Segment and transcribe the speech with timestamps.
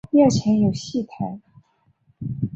[0.09, 1.39] 庙前有戏台。